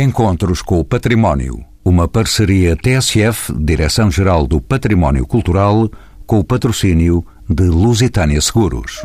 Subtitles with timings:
[0.00, 1.64] Encontros com o Património.
[1.84, 5.90] Uma parceria TSF, Direção-Geral do Património Cultural,
[6.24, 9.02] com o patrocínio de Lusitânia Seguros.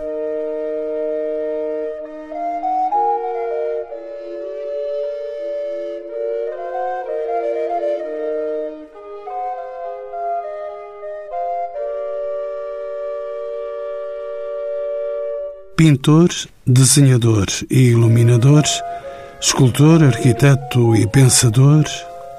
[15.76, 16.30] Pintor,
[16.68, 18.62] desenhador e iluminador,
[19.44, 21.84] escultor, arquiteto e pensador,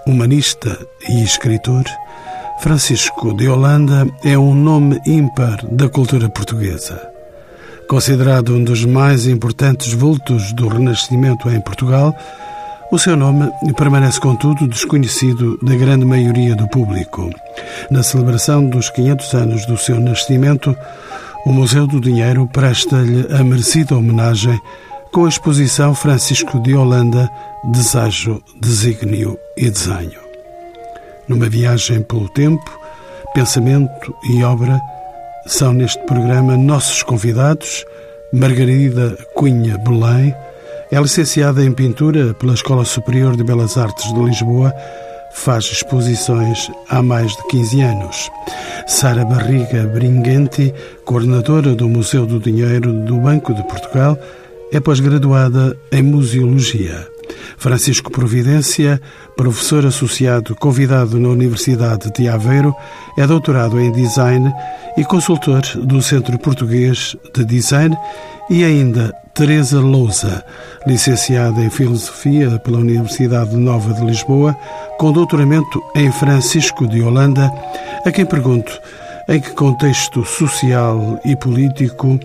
[0.06, 1.84] humanista e escritor,
[2.60, 6.98] Francisco de Holanda é um nome ímpar da cultura portuguesa.
[7.86, 12.16] Considerado um dos mais importantes vultos do Renascimento em Portugal,
[12.90, 17.28] o seu nome permanece, contudo, desconhecido da grande maioria do público.
[17.90, 20.74] Na celebração dos 500 anos do seu nascimento,
[21.44, 24.58] o Museu do Dinheiro presta-lhe a merecida homenagem
[25.14, 27.30] com a exposição Francisco de Holanda,
[27.62, 30.20] Desejo, Desígnio e Desenho.
[31.28, 32.80] Numa viagem pelo tempo,
[33.32, 34.80] pensamento e obra,
[35.46, 37.84] são neste programa nossos convidados
[38.32, 40.34] Margarida Cunha Belém,
[40.90, 44.74] é licenciada em pintura pela Escola Superior de Belas Artes de Lisboa,
[45.30, 48.30] faz exposições há mais de 15 anos.
[48.88, 54.18] Sara Barriga Bringuenti, coordenadora do Museu do Dinheiro do Banco de Portugal,
[54.72, 57.06] é pós-graduada em Museologia.
[57.56, 59.00] Francisco Providência,
[59.36, 62.74] professor associado convidado na Universidade de Aveiro,
[63.16, 64.52] é doutorado em Design
[64.96, 67.96] e consultor do Centro Português de Design
[68.50, 70.44] e ainda Teresa Lousa,
[70.86, 74.54] licenciada em Filosofia pela Universidade Nova de Lisboa,
[74.98, 77.50] com doutoramento em Francisco de Holanda,
[78.04, 78.72] a quem pergunto
[79.28, 82.18] em que contexto social e político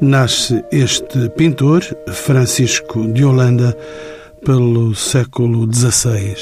[0.00, 1.82] nasce este pintor,
[2.12, 3.76] Francisco de Holanda,
[4.44, 6.36] pelo século XVI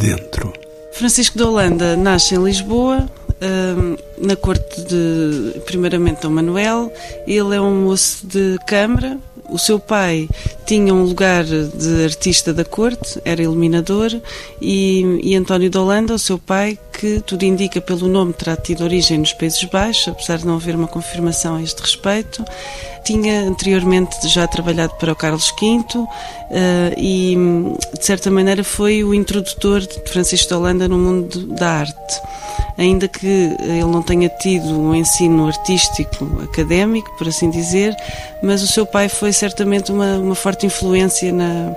[0.00, 0.52] dentro.
[0.92, 3.08] Francisco de Holanda nasce em Lisboa,
[3.42, 6.92] hum, na corte de, primeiramente, Dom Manuel.
[7.26, 9.18] Ele é um moço de câmara,
[9.54, 10.28] o seu pai
[10.66, 14.10] tinha um lugar de artista da corte, era iluminador,
[14.60, 18.82] e, e António de Holanda, o seu pai, que tudo indica pelo nome terá tido
[18.82, 22.44] origem nos Países Baixos, apesar de não haver uma confirmação a este respeito,
[23.04, 26.08] tinha anteriormente já trabalhado para o Carlos V uh,
[26.96, 27.36] e,
[27.96, 32.20] de certa maneira, foi o introdutor de Francisco de Holanda no mundo da arte
[32.76, 33.26] ainda que
[33.60, 37.94] ele não tenha tido um ensino artístico académico, por assim dizer,
[38.42, 41.74] mas o seu pai foi certamente uma, uma forte influência na,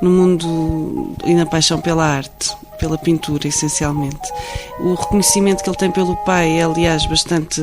[0.00, 4.32] no mundo e na paixão pela arte, pela pintura, essencialmente.
[4.80, 7.62] O reconhecimento que ele tem pelo pai é, aliás, bastante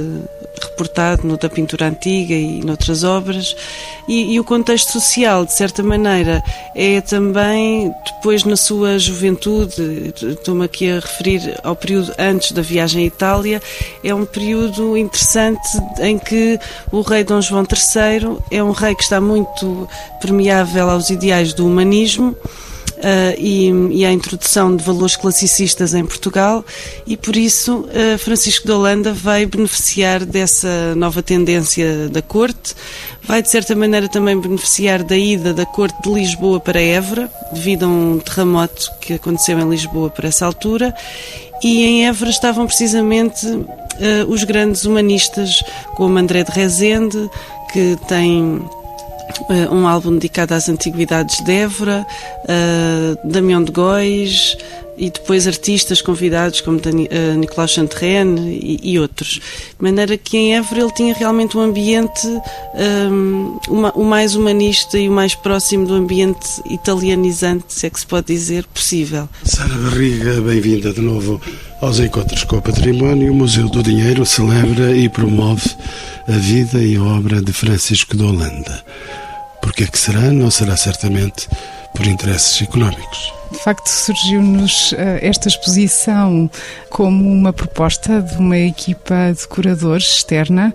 [0.60, 3.56] reportado no da pintura antiga e noutras obras,
[4.08, 6.44] e, e, o contexto social, de certa maneira,
[6.76, 13.04] é também, depois na sua juventude, estou-me aqui a referir ao período antes da viagem
[13.04, 13.62] à Itália,
[14.04, 15.60] é um período interessante
[16.00, 16.60] em que
[16.92, 19.88] o rei Dom João III é um rei que está muito
[20.20, 22.36] permeável aos ideais do humanismo,
[23.00, 26.64] uh, e, e à introdução de valores classicistas em Portugal.
[27.08, 32.76] E por isso uh, Francisco de Holanda vai beneficiar dessa nova tendência da corte,
[33.24, 37.86] vai de certa maneira também beneficiar da ida da corte de Lisboa para Évora, devido
[37.86, 40.94] a um terremoto que aconteceu em Lisboa por essa altura.
[41.62, 43.68] E em Évora estavam precisamente uh,
[44.30, 45.62] os grandes humanistas,
[45.96, 47.30] como André de Rezende,
[47.74, 48.62] que tem
[49.72, 52.06] um álbum dedicado às antiguidades de Évora,
[52.44, 54.58] uh, Damião de Góis
[54.98, 59.40] e depois artistas convidados como uh, Nicolau Chanterrene e, e, outros.
[59.78, 62.28] De maneira que em Évora ele tinha realmente um ambiente
[63.08, 68.00] um, uma, o mais humanista e o mais próximo do ambiente italianizante, se é que
[68.00, 69.30] se pode dizer, possível.
[69.46, 71.40] Sara Barriga, bem-vinda de novo
[71.82, 73.32] aos Encontros com o Património.
[73.32, 75.70] O Museu do Dinheiro celebra e promove
[76.28, 78.84] a vida e obra de Francisco de Holanda.
[79.62, 80.22] Por que é que será?
[80.32, 81.48] Não será certamente
[81.96, 83.34] por interesses económicos.
[83.52, 86.50] De facto, surgiu-nos eh, esta exposição
[86.90, 90.74] como uma proposta de uma equipa de curadores externa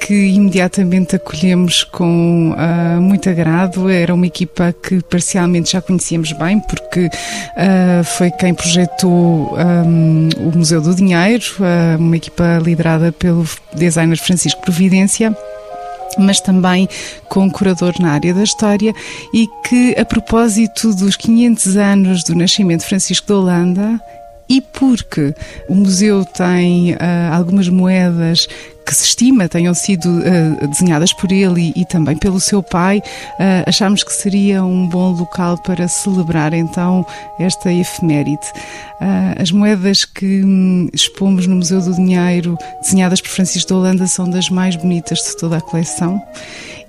[0.00, 3.88] que imediatamente acolhemos com uh, muito agrado.
[3.88, 10.56] Era uma equipa que parcialmente já conhecíamos bem, porque uh, foi quem projetou um, o
[10.56, 13.44] Museu do Dinheiro, uh, uma equipa liderada pelo
[13.74, 15.36] designer Francisco Providência
[16.18, 16.88] mas também
[17.28, 18.94] com curador na área da história
[19.32, 24.00] e que, a propósito dos 500 anos do nascimento de Francisco de Holanda,
[24.48, 25.34] e porque
[25.68, 26.96] o museu tem uh,
[27.32, 28.46] algumas moedas
[28.84, 32.98] que se estima tenham sido uh, desenhadas por ele e, e, também pelo seu pai,
[32.98, 37.06] uh, achamos que seria um bom local para celebrar então
[37.38, 38.46] esta efeméride.
[39.00, 44.06] Uh, as moedas que um, expomos no Museu do Dinheiro, desenhadas por Francisco de Holanda,
[44.06, 46.22] são das mais bonitas de toda a coleção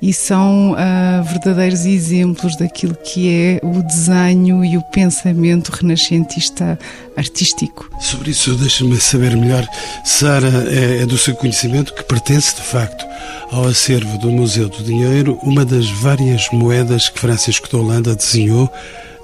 [0.01, 0.75] e são
[1.23, 6.77] verdadeiros exemplos daquilo que é o desenho e o pensamento renascentista
[7.15, 7.89] artístico.
[7.99, 9.65] Sobre isso, deixa-me saber melhor.
[10.03, 13.03] Sara, é, é do seu conhecimento que pertence, de facto,
[13.51, 18.71] ao acervo do Museu do Dinheiro uma das várias moedas que Francisco de Holanda desenhou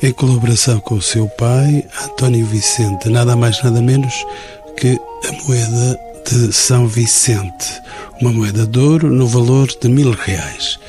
[0.01, 4.13] em colaboração com o seu pai, António Vicente, nada mais nada menos
[4.77, 7.81] que a moeda de São Vicente,
[8.21, 10.79] uma moeda de ouro no valor de mil reais.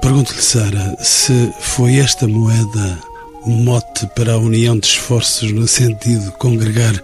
[0.00, 2.98] Pergunto-lhe, Sara, se foi esta moeda
[3.44, 7.00] o mote para a união de esforços no sentido de congregar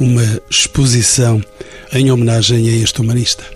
[0.00, 1.40] uma exposição
[1.92, 3.55] em homenagem a este humanista.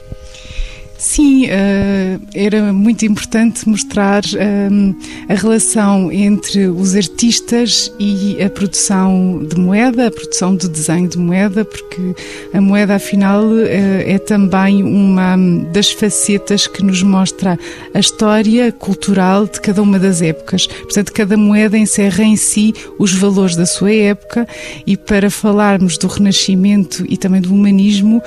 [1.00, 4.96] Sim, uh, era muito importante mostrar uh,
[5.30, 11.16] a relação entre os artistas e a produção de moeda, a produção de desenho de
[11.16, 12.14] moeda, porque
[12.52, 15.38] a moeda, afinal, uh, é também uma
[15.72, 17.58] das facetas que nos mostra
[17.94, 20.66] a história cultural de cada uma das épocas.
[20.66, 24.46] Portanto, cada moeda encerra em si os valores da sua época
[24.86, 28.22] e para falarmos do Renascimento e também do humanismo,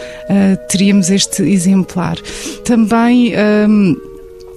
[0.67, 2.17] teríamos este exemplar.
[2.63, 3.33] Também.
[3.67, 4.13] Um,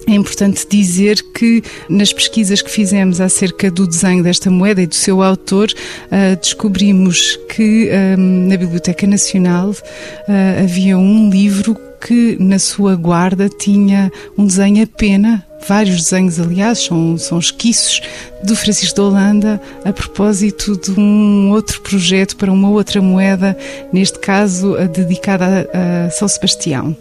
[0.07, 4.95] é importante dizer que nas pesquisas que fizemos acerca do desenho desta moeda e do
[4.95, 12.57] seu autor, uh, descobrimos que um, na Biblioteca Nacional uh, havia um livro que na
[12.57, 17.99] sua guarda tinha um desenho a pena, vários desenhos, aliás, são, são esquiços
[18.43, 23.57] do Francisco de Holanda a propósito de um outro projeto para uma outra moeda,
[23.91, 26.95] neste caso dedicada a São Sebastião.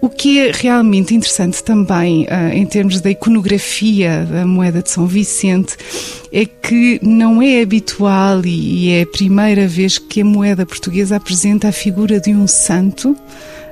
[0.00, 5.06] O que é realmente interessante também, uh, em termos da iconografia da moeda de São
[5.06, 5.76] Vicente,
[6.32, 11.68] é que não é habitual e é a primeira vez que a moeda portuguesa apresenta
[11.68, 13.16] a figura de um santo.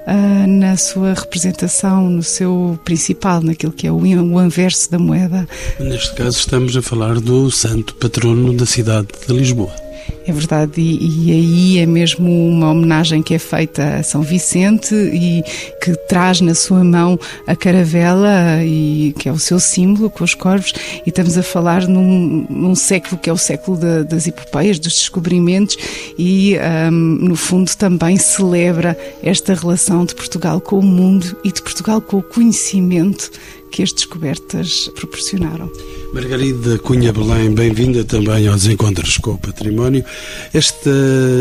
[0.06, 5.46] Uh, na sua representação, no seu principal, naquilo que é o anverso da moeda.
[5.78, 9.87] Neste caso, estamos a falar do santo patrono da cidade de Lisboa.
[10.26, 14.94] É verdade, e, e, aí é mesmo uma homenagem que é feita a São Vicente
[14.94, 15.42] e
[15.82, 20.34] que traz na sua mão a caravela, e, que é o seu símbolo com os
[20.34, 20.74] corvos,
[21.06, 25.78] e estamos a falar num, num século que é o século das epopeias, dos descobrimentos,
[26.18, 26.56] e
[26.90, 32.02] um, no fundo também celebra esta relação de Portugal com o mundo e de Portugal
[32.02, 33.30] com o conhecimento
[33.78, 35.70] que as descobertas proporcionaram.
[36.12, 40.04] Margarida Cunha Belém, bem-vinda também aos Encontros com o Património.
[40.52, 40.90] Esta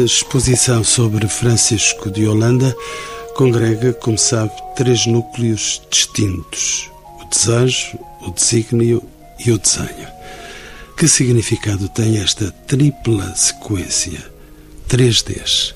[0.06, 2.78] exposição sobre Francisco de Holanda
[3.36, 9.01] congrega, como sabe, três núcleos distintos: o desejo, o desígnio
[9.44, 10.07] e o desenho.
[10.95, 14.24] Que significado tem esta tripla sequência?
[14.88, 15.74] Três Ds.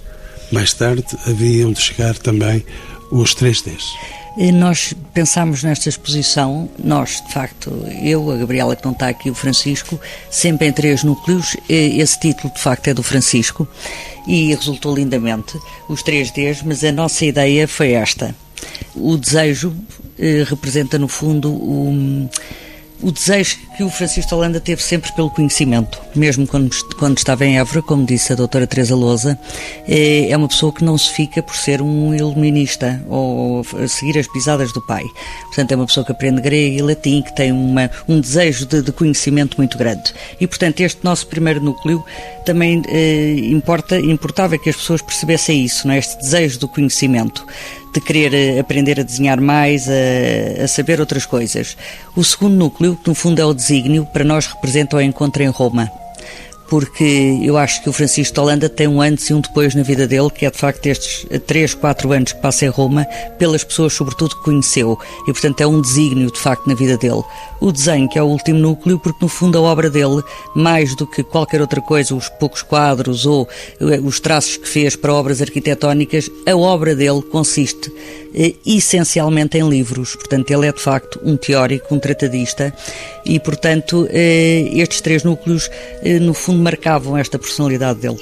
[0.51, 2.63] Mais tarde haviam de chegar também
[3.11, 3.83] os três Ds.
[4.53, 7.69] Nós pensámos nesta exposição, nós, de facto,
[8.01, 9.99] eu, a Gabriela que não está aqui, o Francisco,
[10.29, 11.57] sempre em três núcleos.
[11.67, 13.67] Esse título, de facto, é do Francisco
[14.25, 15.59] e resultou lindamente,
[15.89, 18.33] os três Ds, mas a nossa ideia foi esta.
[18.95, 19.75] O desejo
[20.17, 22.29] eh, representa, no fundo, o
[23.01, 27.57] o desejo que o Francisco Holanda teve sempre pelo conhecimento, mesmo quando, quando estava em
[27.57, 29.39] Évora, como disse a doutora Teresa Lousa,
[29.87, 34.27] é, é uma pessoa que não se fica por ser um iluminista ou seguir as
[34.27, 35.03] pisadas do pai.
[35.47, 38.81] Portanto, é uma pessoa que aprende grego e latim, que tem uma, um desejo de,
[38.81, 40.13] de conhecimento muito grande.
[40.39, 42.03] E, portanto, este nosso primeiro núcleo
[42.45, 45.97] também eh, importa, importava que as pessoas percebessem isso, não é?
[45.97, 47.45] este desejo do conhecimento
[47.93, 51.77] de querer eh, aprender a desenhar mais, a, a, saber outras coisas.
[52.15, 55.49] O segundo núcleo, que no fundo é o desígnio, para nós representa o encontro em
[55.49, 55.91] Roma
[56.71, 59.83] porque eu acho que o Francisco de Holanda tem um antes e um depois na
[59.83, 63.05] vida dele, que é de facto estes 3, 4 anos que passa em Roma,
[63.37, 64.97] pelas pessoas sobretudo que conheceu,
[65.27, 67.23] e portanto é um desígnio de facto na vida dele.
[67.59, 70.23] O desenho, que é o último núcleo, porque no fundo a obra dele,
[70.55, 73.47] mais do que qualquer outra coisa, os poucos quadros ou
[73.79, 77.93] eh, os traços que fez para obras arquitetónicas, a obra dele consiste
[78.33, 80.15] eh, essencialmente em livros.
[80.15, 82.73] Portanto, ele é de facto um teórico, um tratadista,
[83.23, 85.69] e portanto eh, estes três núcleos,
[86.19, 88.19] no fundo, marcavam esta personalidade dele.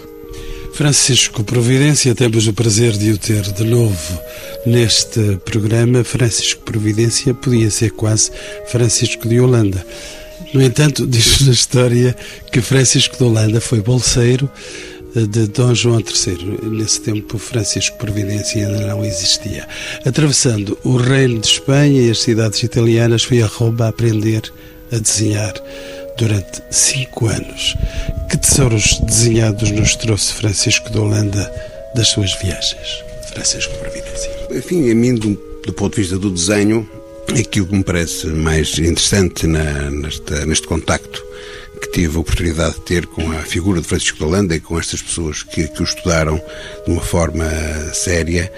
[0.73, 4.19] Francisco Providência, temos o prazer de o ter de novo
[4.65, 6.03] neste programa.
[6.03, 8.31] Francisco Providência podia ser quase
[8.67, 9.85] Francisco de Holanda.
[10.53, 12.15] No entanto, diz na história
[12.51, 14.49] que Francisco de Holanda foi bolseiro
[15.13, 16.69] de Dom João III.
[16.69, 19.67] Nesse tempo, Francisco Providência ainda não existia.
[20.05, 24.43] Atravessando o Reino de Espanha e as cidades italianas, foi a Roma aprender
[24.91, 25.53] a desenhar
[26.19, 27.75] durante cinco anos.
[28.29, 31.51] Que tesouros desenhados nos trouxe Francisco de Holanda
[31.95, 33.03] das suas viagens?
[33.33, 34.29] Francisco Providência.
[34.51, 35.29] Enfim, a mim, do,
[35.65, 36.87] do ponto de vista do desenho,
[37.29, 41.23] aquilo que me parece mais interessante na, nesta, neste contacto
[41.79, 44.77] que tive a oportunidade de ter com a figura de Francisco de Holanda e com
[44.79, 46.41] estas pessoas que, que o estudaram
[46.85, 47.45] de uma forma
[47.93, 48.51] séria,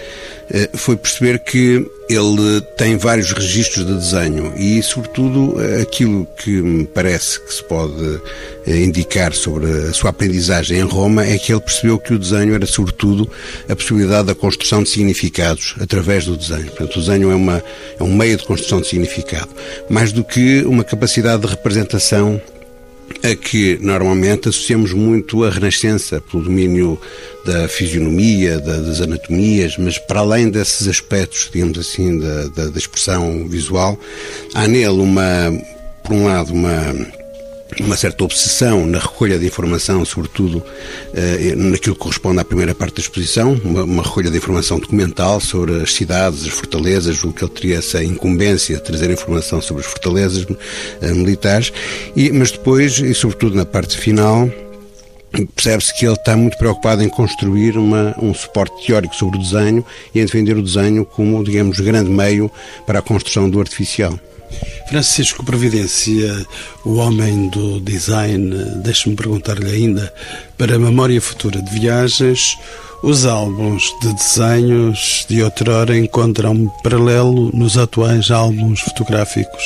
[0.50, 6.86] eh, foi perceber que ele tem vários registros de desenho e, sobretudo, aquilo que me
[6.86, 8.22] parece que se pode
[8.68, 12.54] eh, indicar sobre a sua aprendizagem em Roma é que ele percebeu que o desenho
[12.54, 13.30] era, sobretudo,
[13.70, 16.66] a possibilidade da construção de significados através do desenho.
[16.66, 17.64] Portanto, o desenho é, uma,
[18.00, 19.50] é um meio de construção de significado,
[19.90, 22.42] mais do que uma capacidade de representação
[23.24, 27.00] a que normalmente associamos muito a Renascença, pelo domínio
[27.46, 32.78] da fisionomia, da, das anatomias, mas para além desses aspectos, digamos assim, da, da, da
[32.78, 34.00] expressão visual,
[34.54, 35.52] há nele uma,
[36.04, 37.21] por um lado, uma
[37.80, 40.64] uma certa obsessão na recolha de informação, sobretudo
[41.14, 45.40] eh, naquilo que corresponde à primeira parte da exposição, uma, uma, recolha de informação documental
[45.40, 49.84] sobre as cidades, as fortalezas, o que ele teria essa incumbência de trazer informação sobre
[49.84, 50.46] as fortalezas
[51.02, 51.72] eh, militares,
[52.16, 54.50] e, mas depois, e sobretudo na parte final,
[55.56, 59.86] percebe-se que ele está muito preocupado em construir uma, um suporte teórico sobre o desenho
[60.14, 62.52] e em defender o desenho como, digamos, grande meio
[62.86, 64.20] para a construção do artificial.
[64.88, 66.46] Francisco Providência,
[66.84, 68.54] o homem do design,
[68.84, 70.14] deixe-me perguntar-lhe ainda,
[70.58, 72.58] para a memória futura de viagens,
[73.04, 79.64] os álbuns de desenhos de outrora encontram paralelo nos atuais álbuns fotográficos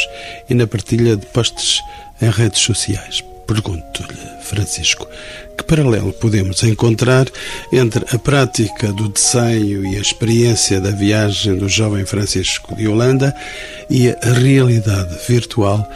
[0.49, 1.81] e na partilha de posts
[2.21, 3.21] em redes sociais.
[3.45, 5.07] Pergunto-lhe, Francisco,
[5.57, 7.27] que paralelo podemos encontrar
[7.71, 13.35] entre a prática do desenho e a experiência da viagem do jovem Francisco de Holanda
[13.89, 15.87] e a realidade virtual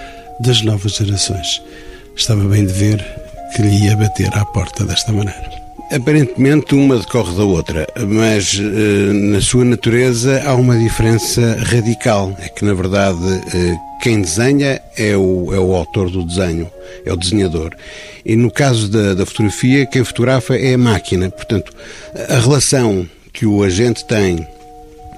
[0.41, 1.61] das novas gerações?
[2.15, 3.03] Estava bem de ver
[3.55, 5.58] que lhe ia bater à porta desta maneira.
[5.91, 12.37] Aparentemente uma decorre da outra, mas eh, na sua natureza há uma diferença radical.
[12.39, 13.17] É que, na verdade,
[13.55, 16.69] eh, quem desenha é o, é o autor do desenho,
[17.03, 17.75] é o desenhador.
[18.23, 21.31] E no caso da, da fotografia, quem fotografa é a máquina.
[21.31, 21.73] Portanto,
[22.29, 24.47] a relação que o agente tem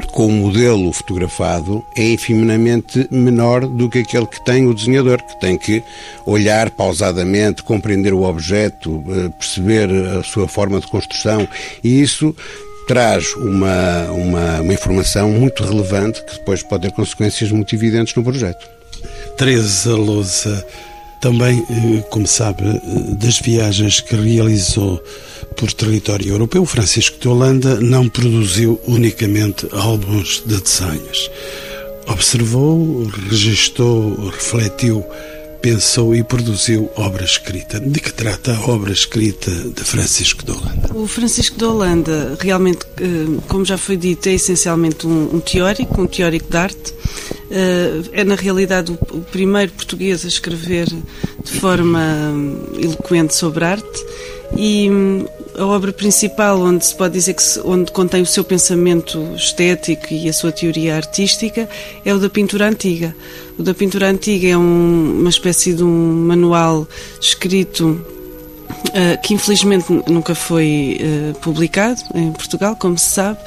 [0.08, 5.40] com o modelo fotografado é infinitamente menor do que aquele que tem o desenhador, que
[5.40, 5.84] tem que
[6.26, 9.90] olhar pausadamente, compreender o objeto, eh, perceber
[10.20, 11.48] a sua forma de construção
[11.84, 12.36] e isso
[12.88, 18.24] traz uma, uma, uma informação muito relevante que depois pode ter consequências muito evidentes no
[18.24, 18.68] projeto.
[19.38, 20.66] Teresa Lousa,
[21.22, 22.80] também, eh, como sabe, eh,
[23.16, 25.02] das viagens que realizou
[25.56, 31.30] por território europeu, Francisco de Holanda não produziu unicamente álbuns de desenhos.
[32.08, 35.06] Observou, registou, refletiu,
[35.62, 37.80] pensou e produziu obra escrita.
[37.80, 40.90] De que trata a obra escrita de Francisco de Holanda?
[40.94, 46.08] O Francisco de Holanda, realmente, eh, como já foi dito, é essencialmente um teórico, um
[46.08, 46.94] teórico de arte.
[47.54, 54.06] É, na realidade, o primeiro português a escrever de forma hum, eloquente sobre arte
[54.56, 55.26] e hum,
[55.58, 60.14] a obra principal, onde se pode dizer que se, onde contém o seu pensamento estético
[60.14, 61.68] e a sua teoria artística,
[62.06, 63.16] é o da pintura antiga.
[63.58, 66.88] O da pintura antiga é um, uma espécie de um manual
[67.20, 73.40] escrito uh, que infelizmente nunca foi uh, publicado em Portugal, como se sabe.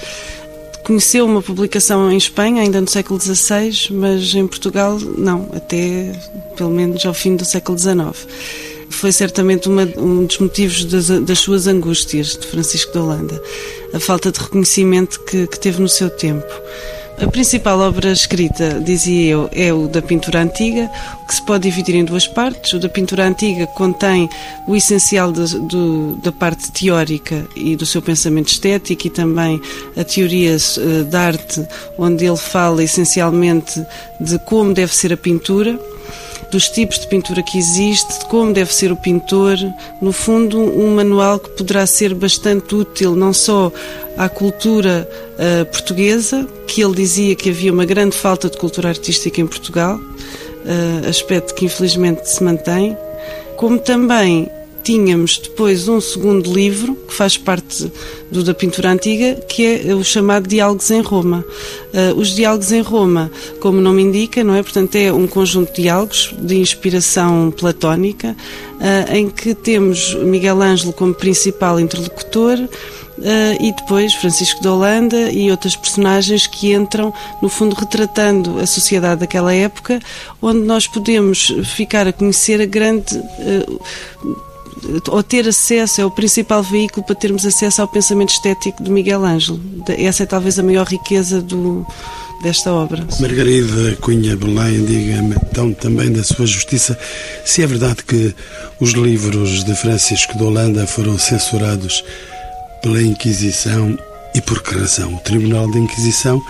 [0.84, 6.12] Conheceu uma publicação em Espanha, ainda no século XVI, mas em Portugal não, até
[6.56, 11.38] pelo menos ao fim do século XIX foi certamente uma, um dos motivos das, das,
[11.38, 13.42] suas angústias de Francisco de Holanda,
[13.92, 16.46] a falta de reconhecimento que, que teve no seu tempo.
[17.20, 20.90] A principal obra escrita, dizia eu, é o da pintura antiga,
[21.28, 22.72] que se pode dividir em duas partes.
[22.72, 24.28] O da pintura antiga contém
[24.66, 29.60] o essencial do, da parte teórica e do seu pensamento estético e também
[29.96, 31.64] a teoria uh, da arte,
[31.96, 33.80] onde ele fala essencialmente
[34.20, 35.78] de como deve ser a pintura
[36.54, 39.56] dos tipos de pintura que existe, de como deve ser o pintor.
[40.00, 43.72] No fundo, um manual que poderá ser bastante útil não só
[44.16, 49.40] à cultura uh, portuguesa, que ele dizia que havia uma grande falta de cultura artística
[49.40, 52.96] em Portugal, uh, aspecto que infelizmente se mantém,
[53.56, 54.48] como também
[54.84, 57.90] tínhamos depois um segundo livro, que faz parte
[58.30, 61.44] do da pintura antiga, que é o chamado Diálogos em Roma.
[61.92, 64.62] Uh, os Diálogos em Roma, como o nome indica, não é?
[64.62, 68.36] Portanto, é um conjunto de diálogos de inspiração platónica,
[68.74, 72.58] uh, em que temos Miguel Ângelo como principal interlocutor,
[73.16, 78.66] Uh, e depois Francisco de Holanda e outras personagens que entram, no fundo, retratando a
[78.66, 80.00] sociedade daquela época,
[80.42, 83.22] onde nós podemos ficar a conhecer a grande.
[85.08, 89.24] Ou ter acesso, é o principal veículo para termos acesso ao pensamento estético de Miguel
[89.24, 89.60] Ângelo.
[89.88, 91.86] Essa é talvez a maior riqueza do,
[92.42, 93.06] desta obra.
[93.20, 96.98] Margarida Cunha Belém, diga-me então também da sua justiça
[97.44, 98.34] se é verdade que
[98.80, 102.04] os livros de Francisco de Holanda foram censurados
[102.82, 103.98] pela Inquisição
[104.34, 105.14] e por que razão?
[105.14, 106.42] O Tribunal da Inquisição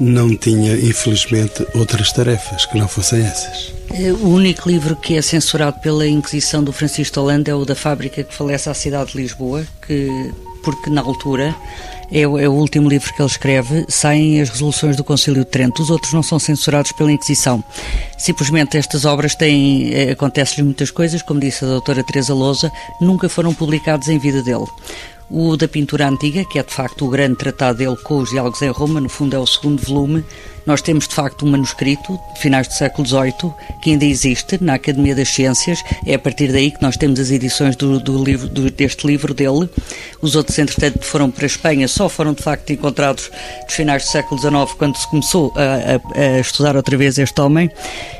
[0.00, 3.74] não tinha, infelizmente, outras tarefas que não fossem essas.
[3.92, 7.74] Eh, o único livro que é censurado pela Inquisição do Francisco Holanda é o da
[7.74, 10.32] fábrica que falece à cidade de Lisboa, que,
[10.64, 11.54] porque na altura
[12.10, 15.50] é o, é o, último livro que ele escreve, saem as resoluções do Concílio de
[15.50, 15.82] Trento.
[15.82, 17.62] Os outros não são censurados pela Inquisição.
[18.16, 23.28] Simplesmente estas obras têm, eh, acontece-lhes muitas coisas, como disse a doutora Teresa Lousa, nunca
[23.28, 24.66] foram publicados em vida dele.
[25.32, 28.60] O da pintura antiga, que é de facto o grande tratado dele com os diálogos
[28.62, 30.24] em Roma, no fundo é o segundo volume,
[30.70, 34.74] nós temos de facto um manuscrito, de finais do século XVIII, que ainda existe na
[34.74, 35.82] Academia das Ciências.
[36.06, 39.34] É a partir daí que nós temos as edições do, do livro, do, deste livro
[39.34, 39.68] dele.
[40.22, 43.32] Os outros, entretanto, foram para a Espanha, só foram de facto encontrados
[43.64, 47.40] nos finais do século XIX, quando se começou a, a, a estudar outra vez este
[47.40, 47.68] homem.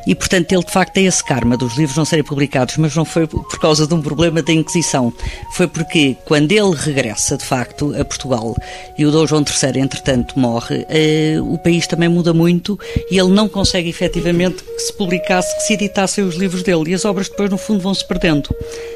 [0.04, 3.04] E, portanto, ele de facto tem esse karma dos livros não serem publicados, mas não
[3.04, 5.12] foi por causa de um problema da Inquisição.
[5.52, 8.57] Foi porque, quando ele regressa, de facto, a Portugal
[8.99, 12.80] e o Dom João III, entretanto, morre, eh, o país também muda muda muito
[13.11, 16.94] e ele não consegue efetivamente que se publicasse, que se editassem os livros dele e
[16.94, 18.49] as obras depois no fundo vão se perdendo.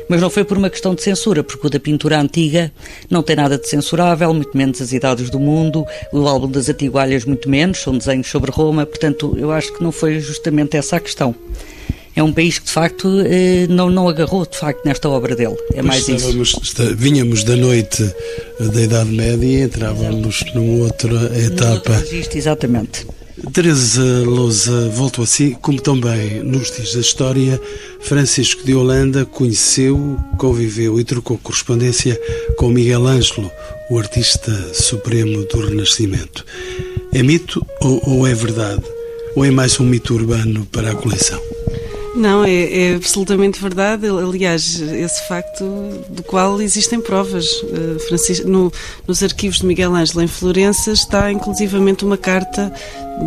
[0.08, 2.72] Mas não foi por uma questão de censura, porque o da pintura antiga
[3.10, 7.26] não tem nada de censurável, muito menos as idades do mundo, o álbum das Atigualhas
[7.26, 11.00] muito menos, são desenhos sobre Roma, portanto eu acho que não foi justamente essa a
[11.00, 11.34] questão
[12.16, 15.56] é um país que de facto eh, não, não agarrou de facto nesta obra dele.
[15.72, 16.60] É pois mais isso.
[16.62, 18.08] Está, vinhamos da noite
[18.60, 21.92] da Idade Média e entrávamos numa outra etapa.
[22.06, 23.04] Existe, exatamente.
[23.52, 27.60] Teresa Lousa, volto a si, como também nos diz a história,
[28.00, 32.20] Francisco de Holanda conheceu, conviveu e trocou correspondência
[32.56, 33.50] com Miguel Ângelo,
[33.90, 36.44] o artista supremo do Renascimento.
[37.12, 38.82] É mito ou, ou é verdade?
[39.36, 41.53] Ou é mais um mito urbano para a coleção?
[42.14, 44.06] Não, é, é, absolutamente verdade.
[44.06, 45.64] Aliás, esse facto
[46.08, 47.44] do qual existem provas.
[47.62, 48.72] Uh, Francisco, no,
[49.06, 52.72] nos arquivos de Miguel Ângelo em Florença está inclusivamente uma carta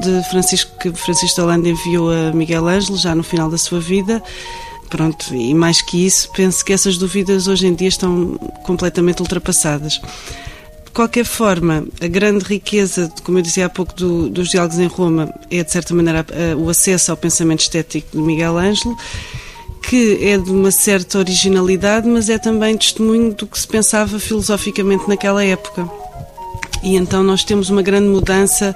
[0.02, 3.82] de Francisco que Francisco de Holanda enviou a Miguel Ângelo já no final da sua
[3.82, 4.24] vida.
[4.90, 10.00] Pronto, e mais que isso, penso que essas dúvidas hoje em dia estão completamente ultrapassadas
[10.98, 15.32] qualquer forma, a grande riqueza, como eu dizia há pouco, do, dos diálogos em Roma
[15.52, 16.26] é, de certa maneira,
[16.58, 18.98] o acesso ao pensamento estético de Miguel Ângelo,
[19.84, 25.08] que é de uma certa originalidade, mas é também testemunho do que se pensava filosoficamente
[25.08, 25.88] naquela época.
[26.84, 28.76] E então nós temos uma grande mudança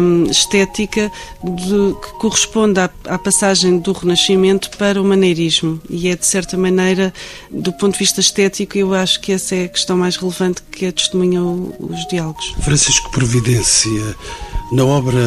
[0.00, 1.10] hum, estética
[1.42, 5.80] de, que corresponde à, à, passagem do Renascimento para o maneirismo.
[5.88, 7.12] E é, de certa maneira,
[7.50, 10.86] do ponto de vista estético, eu acho que essa é a questão mais relevante que
[10.86, 12.54] é testemunha os diálogos.
[12.60, 14.16] Francisco Providência,
[14.72, 15.18] na obra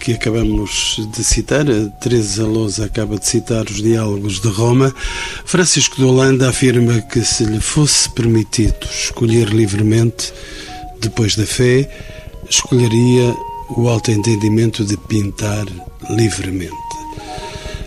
[0.00, 1.64] que acabamos de citar,
[2.00, 4.94] Teresa Lousa acaba de citar os diálogos de Roma,
[5.44, 10.32] Francisco de Holanda afirma que se lhe fosse permitido escolher livremente
[11.00, 11.88] depois da fé,
[12.48, 13.34] escolheria
[13.76, 15.66] o alto entendimento de pintar
[16.10, 16.74] livremente.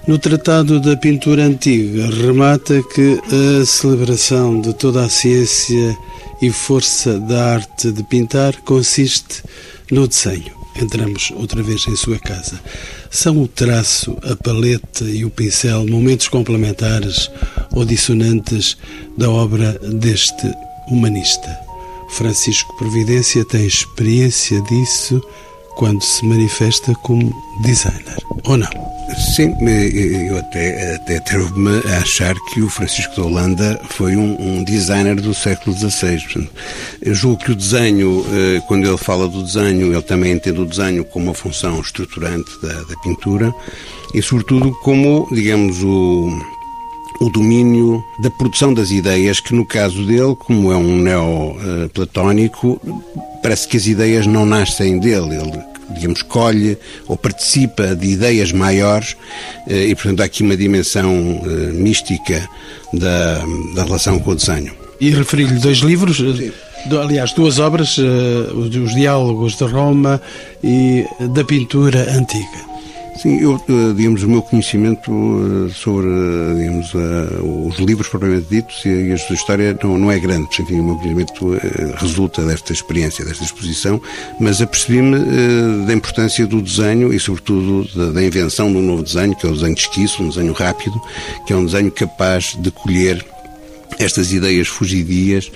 [0.07, 3.19] No Tratado da Pintura Antiga, remata que
[3.61, 5.97] a celebração de toda a ciência
[6.41, 9.43] e força da arte de pintar consiste
[9.89, 10.63] no desenho.
[10.75, 12.59] Entramos outra vez em sua casa.
[13.09, 17.29] São o traço, a paleta e o pincel momentos complementares
[17.71, 18.75] ou dissonantes
[19.17, 20.51] da obra deste
[20.89, 21.72] humanista.
[22.13, 25.19] Francisco Providência tem experiência disso
[25.75, 28.69] quando se manifesta como designer, ou não?
[29.35, 29.53] Sim,
[30.29, 35.15] eu até, até atrevo-me a achar que o Francisco de Holanda foi um, um, designer
[35.15, 36.47] do século XVI.
[37.01, 40.65] Eu julgo que o desenho, eh, quando ele fala do desenho, ele também entende o
[40.65, 43.53] desenho como uma função estruturante da, da pintura
[44.13, 46.29] e, sobretudo, como, digamos, o,
[47.23, 52.79] o domínio da produção das ideias, que no caso dele, como é um neo-platónico,
[53.41, 55.35] parece que as ideias não nascem dele.
[55.35, 59.15] Ele digamos, colhe ou participa de ideias maiores
[59.67, 62.49] eh, e, portanto, há aqui uma dimensão eh, mística
[62.93, 63.43] da,
[63.75, 64.73] da relação com o desenho.
[64.99, 66.51] E referi-lhe dois livros, Sim.
[66.97, 70.21] aliás, duas obras, os Diálogos de Roma
[70.63, 72.72] e da Pintura Antiga.
[73.15, 76.93] Sim, eu, eh, digamos, o meu conhecimento eh, sobre, eh, digamos,
[77.67, 81.57] os livros propriamente ditos e a história não, não é grande, enfim, o meu conhecimento
[81.97, 84.01] resulta desta experiência, desta exposição,
[84.39, 85.17] mas apercebi-me
[85.85, 89.49] da importância do desenho e, sobretudo, da, da invenção de um novo desenho, que é
[89.49, 90.99] o desenho de esquiço, um desenho rápido,
[91.45, 93.23] que é um desenho capaz de colher
[93.99, 95.51] estas ideias fugidias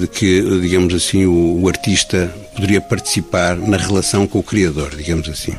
[0.00, 5.28] de que, digamos assim, o, o artista poderia participar na relação com o criador, digamos
[5.28, 5.54] assim.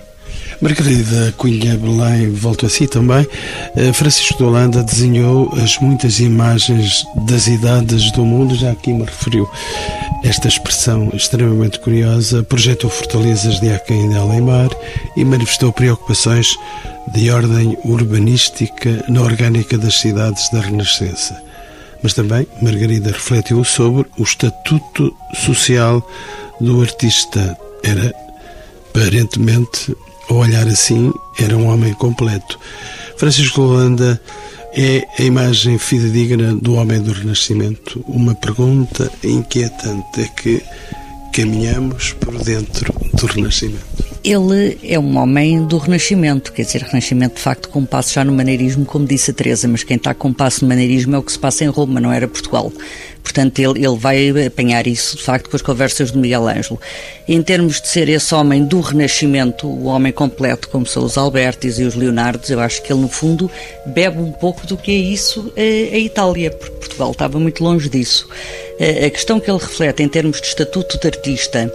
[0.64, 3.28] Margarida Cunha Belém, volto a si também.
[3.76, 9.04] Eh, Francisco de Holanda desenhou as muitas imagens das idades do mundo, já aqui me
[9.04, 9.46] referiu
[10.24, 14.70] esta expressão extremamente curiosa, projetou fortalezas de Aquém de Alemar
[15.18, 16.48] e manifestou preocupações
[17.14, 21.36] de ordem urbanística na orgânica das cidades da Renascença.
[22.02, 26.02] Mas também Margarida refletiu sobre o estatuto social
[26.62, 27.58] do artista.
[27.84, 28.16] Era
[28.92, 29.94] aparentemente
[30.34, 32.60] ao olhar assim, era um homem completo.
[33.18, 34.20] Francisco Holanda
[34.76, 38.04] é a imagem fidedigna do homem do Renascimento.
[38.08, 40.62] Uma pergunta inquietante é que
[41.32, 44.13] caminhamos por dentro do Renascimento.
[44.24, 48.32] Ele é um homem do Renascimento, quer dizer, Renascimento de facto com passo já no
[48.32, 51.34] maneirismo, como disse a Teresa, mas quem está com passo no maneirismo é o que
[51.34, 52.72] se passa em Roma, não era Portugal.
[53.22, 56.80] Portanto, ele, ele vai apanhar isso, de facto, com as conversas do Miguel Ângelo.
[57.28, 61.78] Em termos de ser esse homem do Renascimento, o homem completo, como são os Albertis
[61.78, 63.52] e os Leonardos, eu acho que ele, no fundo,
[63.86, 67.90] bebe um pouco do que é isso a, a Itália, porque Portugal estava muito longe
[67.90, 68.28] disso.
[68.80, 71.72] A questão que ele reflete em termos de estatuto de artista,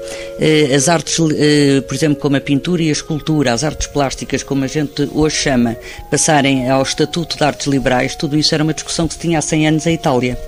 [0.75, 4.67] as artes, por exemplo, como a pintura e a escultura, as artes plásticas, como a
[4.67, 5.77] gente hoje chama,
[6.11, 9.43] passarem ao estatuto de artes liberais, tudo isso era uma discussão que se tinha há
[9.43, 10.39] 100 anos em Itália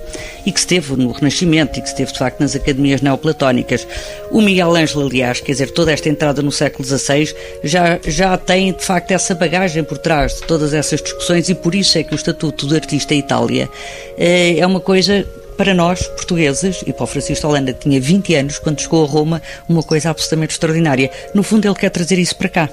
[0.44, 3.86] e que se teve no Renascimento e que se teve, de facto, nas academias neoplatónicas.
[4.30, 8.72] O Miguel Ângelo, aliás, quer dizer, toda esta entrada no século XVI já, já tem,
[8.72, 12.12] de facto, essa bagagem por trás de todas essas discussões e por isso é que
[12.12, 13.68] o Estatuto de Artista Itália
[14.16, 15.26] eh, é uma coisa
[15.60, 19.06] para nós, portugueses, e para o Francisco Holanda, que tinha 20 anos quando chegou a
[19.06, 21.10] Roma, uma coisa absolutamente extraordinária.
[21.34, 22.68] No fundo, ele quer trazer isso para cá.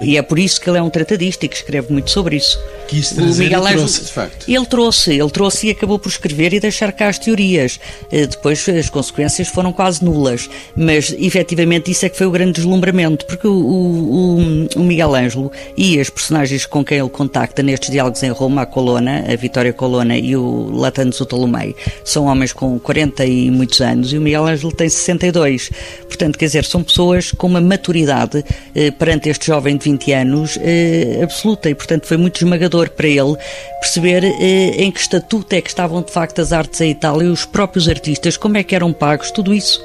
[0.00, 2.58] E é por isso que ele é um tratadista e que escreve muito sobre isso.
[2.86, 4.48] Quis trazer o Miguel Ângelo, trouxe, de facto.
[4.48, 7.80] Ele trouxe, ele trouxe e acabou por escrever e deixar cá as teorias.
[8.12, 12.52] Eh, depois as consequências foram quase nulas, mas efetivamente isso é que foi o grande
[12.52, 17.90] deslumbramento, porque o, o, o Miguel Ângelo e as personagens com quem ele contacta nestes
[17.90, 22.78] diálogos em Roma, a Colonna, a Vitória Colonna e o Latano Zutalomei, são homens com
[22.78, 25.70] 40 e muitos anos e o Miguel Ângelo tem 62.
[26.06, 30.58] Portanto, quer dizer, são pessoas com uma maturidade eh, perante este jovem de 20 anos
[30.60, 33.36] eh, absoluta e, portanto, foi muito esmagador para ele
[33.80, 37.44] perceber eh, em que estatuto é que estavam de facto as artes em Itália, os
[37.44, 39.80] próprios artistas, como é que eram pagos, tudo isso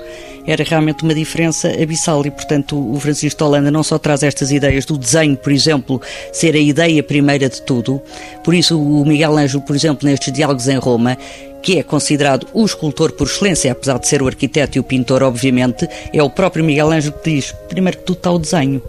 [0.47, 4.51] era realmente uma diferença abissal e, portanto, o Francisco de Holanda não só traz estas
[4.51, 6.01] ideias do desenho, por exemplo,
[6.33, 8.01] ser a ideia primeira de tudo,
[8.43, 11.15] por isso o Miguel Ângelo, por exemplo, nestes diálogos em Roma,
[11.61, 15.21] que é considerado o escultor por excelência, apesar de ser o arquiteto e o pintor,
[15.21, 18.81] obviamente, é o próprio Miguel Ângelo que diz, primeiro que tudo está o desenho.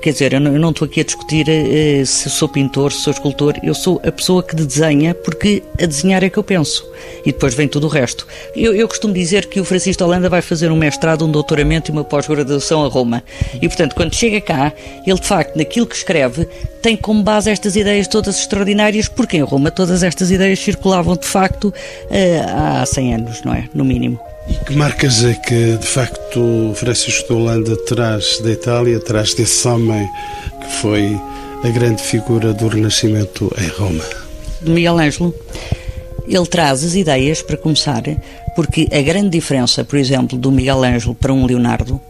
[0.00, 3.54] Quer dizer, eu não, estou aqui a discutir uh, se sou pintor, se sou escultor,
[3.62, 6.84] eu sou a pessoa que desenha porque a desenhar é que eu penso.
[7.24, 8.26] E depois vem tudo o resto.
[8.54, 11.92] Eu, eu costumo dizer que o Francisco Holanda vai fazer um mestrado, um doutoramento e
[11.92, 13.22] uma pós-graduação a Roma.
[13.54, 14.72] E portanto, quando chega cá,
[15.06, 16.46] ele de facto, naquilo que escreve,
[16.82, 21.26] tem como base estas ideias todas extraordinárias, porque em Roma todas estas ideias circulavam de
[21.26, 23.68] facto uh, há 100 anos, não é?
[23.72, 24.20] No mínimo.
[24.48, 29.66] E que marcas é que, de facto, Francisco de Holanda traz da Itália, traz desse
[29.66, 30.08] homem
[30.60, 31.18] que foi
[31.64, 34.04] a grande figura do Renascimento em Roma?
[34.62, 35.34] Miguel Ângelo.
[36.28, 38.02] Ele traz as ideias, para começar,
[38.56, 42.00] porque a grande diferença, por exemplo, do Miguel Ângelo para um Leonardo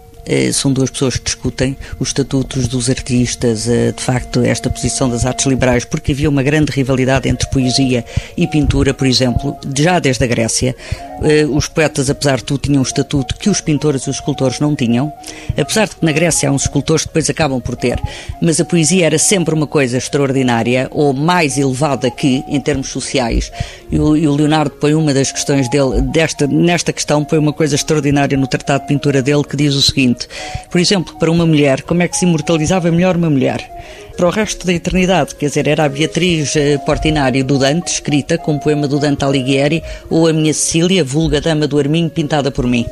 [0.53, 5.25] são duas pessoas que discutem os estatutos dos artistas, eh, de facto, esta posição das
[5.25, 8.05] artes liberais, porque havia uma grande rivalidade entre poesia
[8.37, 10.75] e pintura, por exemplo, já desde a Grécia.
[11.23, 14.61] Eh, os poetas, apesar de tudo, tinham um estatuto que os pintores e os escultores
[14.61, 15.13] não tinham,
[15.57, 18.01] apesar de que na Grécia há uns escultores que depois acabam por ter,
[18.43, 23.51] mas a poesia era sempre uma coisa extraordinária ou mais elevada que, em termos sociais,
[23.91, 28.37] e o Leonardo põe uma das questões dele, desta, nesta questão, põe uma coisa extraordinária
[28.37, 30.29] no Tratado de Pintura dele que diz o seguinte seguinte:
[30.71, 33.71] por exemplo, para uma mulher, como é que se imortalizava melhor uma mulher?
[34.17, 38.39] Para o resto da eternidade, quer dizer, era a Beatriz eh, Portinari do Dante, escrita
[38.39, 42.51] com um poema do Dante Alighieri, ou a minha Cecília, vulga dama do Arminho, pintada
[42.51, 42.87] por mim.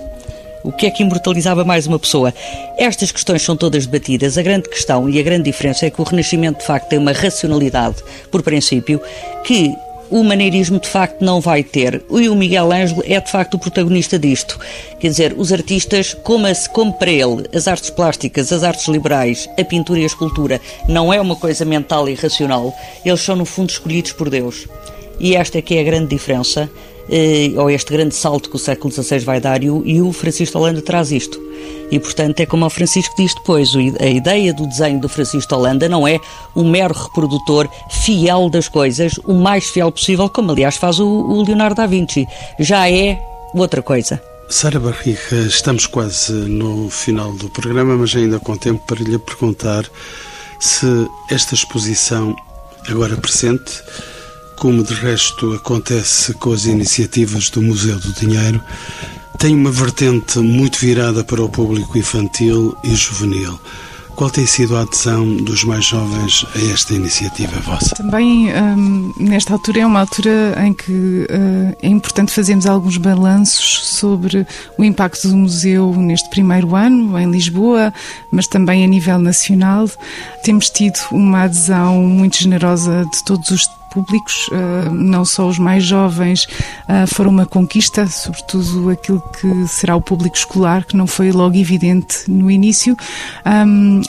[0.62, 2.32] O que é que imortalizava mais uma pessoa?
[2.78, 4.36] Estas questões são todas debatidas.
[4.36, 7.12] A grande questão e a grande diferença é que o Renascimento, de facto, tem uma
[7.12, 7.96] racionalidade,
[8.30, 9.00] por princípio,
[9.44, 9.74] que
[10.10, 12.02] o maneirismo de facto não vai ter.
[12.10, 14.58] E o Miguel Ângelo é de facto o protagonista disto.
[14.98, 19.64] Quer dizer, os artistas, como, como para ele, as artes plásticas, as artes liberais, a
[19.64, 23.70] pintura e a escultura não é uma coisa mental e racional, eles são no fundo
[23.70, 24.66] escolhidos por Deus.
[25.18, 26.68] E esta é que é a grande diferença,
[27.56, 30.58] ou este grande salto que o século XVI vai dar, e o, e o Francisco
[30.58, 31.40] Holanda traz isto.
[31.90, 35.88] E, portanto, é como o Francisco diz depois: a ideia do desenho do Francisco Holanda
[35.88, 36.18] não é
[36.56, 41.44] um mero reprodutor fiel das coisas, o mais fiel possível, como aliás faz o, o
[41.44, 42.26] Leonardo da Vinci.
[42.58, 43.18] Já é
[43.54, 44.20] outra coisa.
[44.48, 49.88] Sara Barriga, estamos quase no final do programa, mas ainda com tempo para lhe perguntar
[50.60, 50.86] se
[51.30, 52.36] esta exposição,
[52.88, 53.82] agora presente,
[54.56, 58.62] como de resto acontece com as iniciativas do Museu do Dinheiro,
[59.38, 63.58] tem uma vertente muito virada para o público infantil e juvenil.
[64.16, 67.96] Qual tem sido a adesão dos mais jovens a esta iniciativa vossa?
[67.96, 73.84] Também, hum, nesta altura, é uma altura em que uh, é importante fazermos alguns balanços
[73.88, 74.46] sobre
[74.78, 77.92] o impacto do museu neste primeiro ano, em Lisboa,
[78.30, 79.90] mas também a nível nacional.
[80.44, 85.84] Temos tido uma adesão muito generosa de todos os públicos, eh, não só os mais
[85.84, 86.48] jovens,
[86.88, 91.56] eh, foram uma conquista, sobretudo aquilo que será o público escolar, que não foi logo
[91.56, 92.96] evidente no início,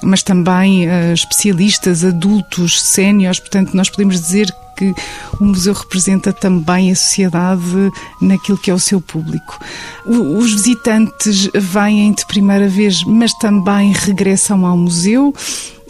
[0.02, 4.94] mas também eh, especialistas, adultos, séniores, portanto, nós podemos dizer que
[5.40, 9.60] o museu representa também a sociedade naquilo que é o seu público.
[10.06, 15.34] Os visitantes vêm de primeira vez, mas também regressam ao museu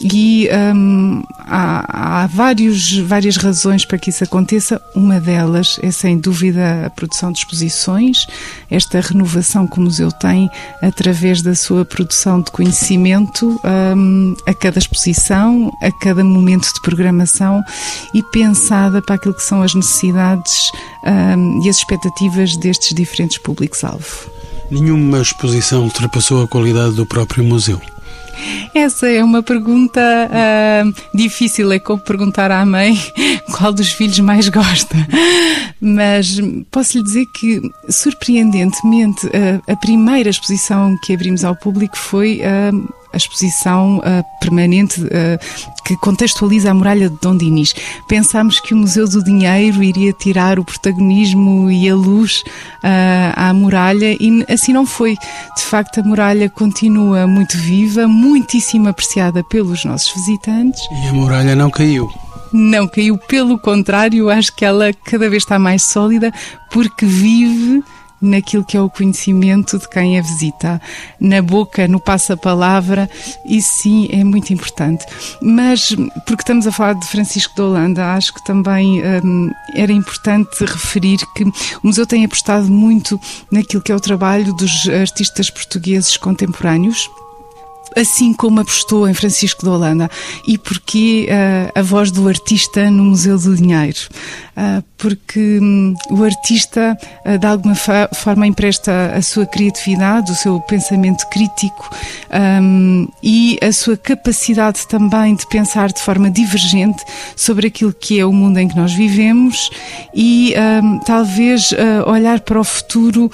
[0.02, 4.82] e hum, há, há vários, várias razões para que isso aconteça.
[4.94, 8.28] Uma delas é, sem dúvida, a produção de exposições,
[8.70, 10.50] esta renovação que o museu tem
[10.82, 13.60] através da sua produção de conhecimento
[13.96, 17.64] hum, a cada exposição, a cada momento de programação
[18.14, 18.22] e
[18.76, 20.72] pensada para aquilo que são as necessidades
[21.38, 24.30] hum, e as expectativas destes diferentes públicos-alvo.
[24.70, 27.82] Nenhuma exposição ultrapassou a qualidade do próprio museu.
[28.74, 33.00] Essa é uma pergunta uh, difícil, é como perguntar à mãe
[33.56, 34.96] qual dos filhos mais gosta.
[35.80, 36.38] Mas
[36.70, 42.42] posso lhe dizer que, surpreendentemente, uh, a primeira exposição que abrimos ao público foi.
[42.42, 47.74] Uh, a exposição uh, permanente uh, que contextualiza a muralha de Dom Dinis.
[48.08, 52.44] Pensámos que o Museu do Dinheiro iria tirar o protagonismo e a luz
[52.84, 55.16] uh, à muralha e assim não foi.
[55.56, 60.82] De facto, a muralha continua muito viva, muitíssimo apreciada pelos nossos visitantes.
[60.92, 62.12] E a muralha não caiu
[62.54, 66.32] não caiu, pelo contrário, acho que ela cada vez está mais sólida
[66.72, 67.84] porque vive
[68.26, 70.82] naquilo que é o conhecimento de quem a visita,
[71.20, 73.10] na boca, no passa-palavra,
[73.46, 75.06] isso sim é muito importante.
[75.42, 80.66] Mas, porque estamos a falar de Francisco de Holanda, acho que também hum, era importante
[80.66, 81.52] referir que o
[81.84, 83.20] museu tem apostado muito
[83.52, 87.10] naquilo que é o trabalho dos artistas portugueses contemporâneos
[87.96, 90.10] assim como apostou em Francisco de Holanda.
[90.48, 94.00] E porquê uh, a voz do artista no Museu do Dinheiro?
[94.56, 100.60] Uh, porque um, o artista, uh, de alguma forma, empresta a sua criatividade, o seu
[100.62, 101.90] pensamento crítico
[102.62, 107.04] um, e a sua capacidade também de pensar de forma divergente
[107.36, 109.70] sobre aquilo que é o mundo em que nós vivemos
[110.14, 111.74] e um, talvez
[112.06, 113.30] olhar para o futuro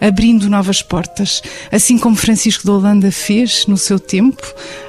[0.00, 1.42] abrindo novas portas.
[1.72, 4.42] Assim como Francisco de Holanda fez no seu tempo.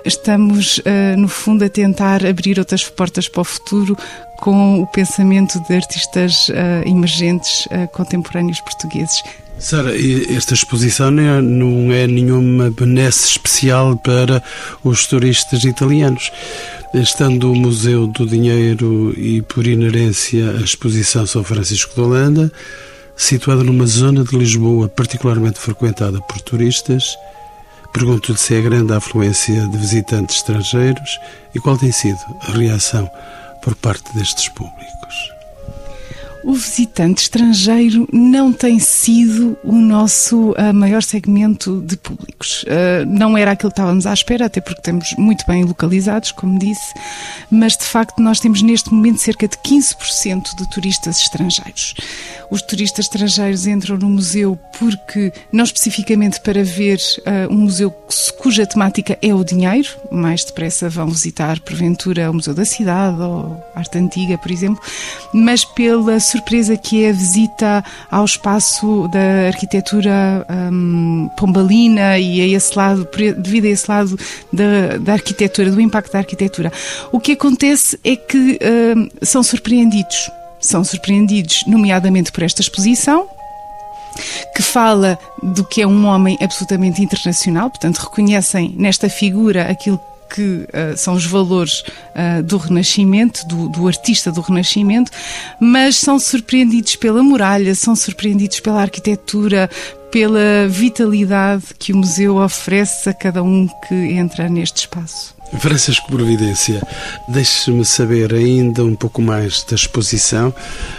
[0.06, 3.98] Estamos, uh, no fundo, a tentar abrir outras portas para o futuro
[4.40, 9.22] com o pensamento de artistas uh, emergentes uh, contemporâneos portugueses.
[9.62, 9.92] Sara,
[10.36, 14.42] esta exposição não é nenhuma benesse especial para
[14.84, 16.32] os turistas italianos.
[16.96, 22.52] Estando o Museu do Dinheiro e, por inerência, a exposição São Francisco de Holanda,
[23.16, 27.16] situada numa zona de Lisboa particularmente frequentada por turistas,
[27.94, 31.20] Pergunto-lhe se é grande a afluência de visitantes estrangeiros
[31.54, 33.10] e qual tem sido a reação
[33.62, 35.41] por parte destes públicos
[36.44, 42.64] o visitante estrangeiro não tem sido o nosso uh, maior segmento de públicos.
[42.64, 46.58] Uh, não era aquilo que estávamos à espera, até porque estamos muito bem localizados, como
[46.58, 46.94] disse,
[47.50, 51.94] mas de facto nós temos neste momento cerca de 15% de turistas estrangeiros.
[52.50, 57.92] Os turistas estrangeiros entram no museu porque, não especificamente para ver uh, um museu
[58.38, 63.64] cuja temática é o dinheiro, mais depressa vão visitar, porventura, o Museu da Cidade ou
[63.76, 64.82] Arte Antiga, por exemplo,
[65.34, 72.48] mas pela surpresa que é a visita ao espaço da arquitetura um, pombalina e a
[72.48, 74.18] esse lado, devido a esse lado
[74.52, 76.72] da, da, arquitetura, do impacto da arquitetura.
[77.12, 78.60] O que acontece é que
[78.96, 80.30] um, são surpreendidos.
[80.60, 83.28] São surpreendidos, nomeadamente por esta exposição,
[84.56, 90.00] que fala do que é um homem absolutamente internacional, portanto, reconhecem nesta figura aquilo
[90.34, 95.12] que uh, são os valores uh, do Renascimento, do, do, artista do Renascimento,
[95.60, 99.70] mas são surpreendidos pela muralha, são surpreendidos pela arquitetura,
[100.12, 105.36] pela vitalidade que o museu oferece a cada um que entra neste espaço.
[105.60, 106.82] Francisco Providência,
[107.28, 110.54] deixe-me saber ainda um pouco mais da exposição.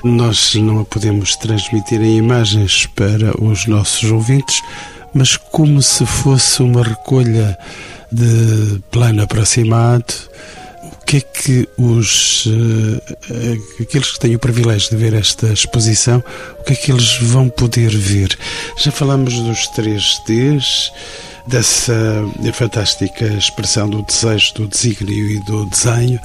[0.04, 4.60] Nós não a podemos transmitir em imagens para os nossos ouvintes,
[5.14, 7.56] mas como se fosse uma recolha
[8.12, 10.14] de plano aproximado,
[10.82, 13.02] o que é que os uh,
[13.80, 16.22] aqueles que têm o privilégio de ver esta exposição,
[16.60, 18.36] o que é que eles vão poder ver?
[18.76, 20.90] Já falamos dos 3Ds,
[21.46, 21.94] dessa
[22.52, 26.20] fantástica expressão do desejo, do desígnio e do desenho.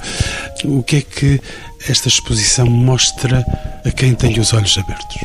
[0.64, 1.40] O que é que
[1.88, 3.44] esta exposição mostra
[3.84, 5.16] a quem tem os olhos abertos?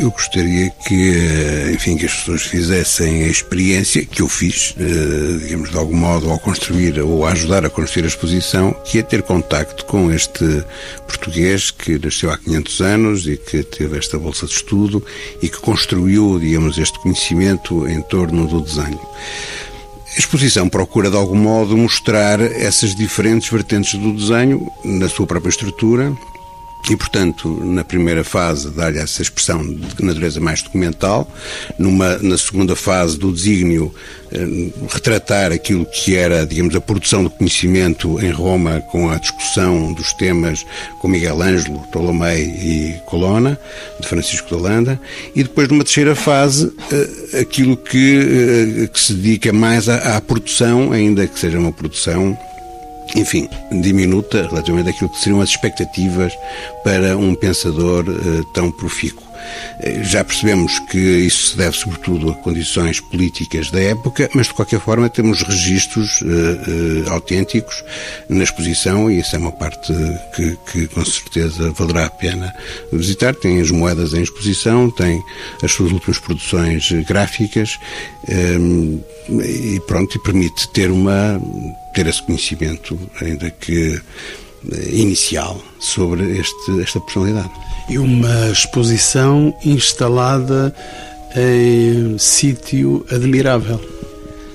[0.00, 5.38] Eu gostaria que, eh, enfim, que as pessoas fizessem a experiência que eu fiz, eh,
[5.42, 9.02] digamos, de algum modo, ao construir ou a ajudar a construir a exposição, que é
[9.02, 10.64] ter contacto com este
[11.06, 15.04] português que nasceu há 500 anos e que teve esta bolsa de estudo
[15.42, 19.00] e que construiu, digamos, este conhecimento em torno do desenho.
[20.16, 25.50] A exposição procura, de algum modo, mostrar essas diferentes vertentes do desenho na sua própria
[25.50, 26.10] estrutura,
[26.88, 31.30] e, portanto, na primeira fase, dar-lhe essa expressão de natureza mais documental,
[31.78, 33.94] numa, na segunda fase do desígnio,
[34.32, 39.92] eh, retratar aquilo que era, digamos, a produção do conhecimento em Roma com a discussão
[39.92, 40.64] dos temas
[41.00, 43.58] com Miguel Ângelo, Ptolomei e Colonna,
[44.00, 45.00] de Francisco de Holanda,
[45.34, 50.20] e depois, numa terceira fase, eh, aquilo que, eh, que se dedica mais à, à
[50.20, 52.36] produção, ainda que seja uma produção
[53.16, 56.32] enfim, diminuta relativamente àquilo que seriam as expectativas
[56.84, 59.29] para um pensador uh, tão profícuo.
[59.80, 64.54] Eh, já percebemos que isso se deve sobretudo a condições políticas da época, mas de
[64.54, 67.82] qualquer forma temos registros uh, uh, autênticos
[68.28, 69.92] na exposição e essa é uma parte
[70.34, 72.54] que, que, com certeza valerá a pena
[72.92, 73.34] visitar.
[73.34, 75.22] Tem as moedas em exposição, tem
[75.62, 77.78] as suas últimas produções gráficas
[78.28, 81.40] um, e pronto, e permite ter uma
[81.94, 84.00] ter esse conhecimento, ainda que eh,
[84.92, 87.50] inicial, sobre este, esta personalidade.
[87.88, 90.74] E uma exposição instalada
[91.36, 93.80] em sítio admirável.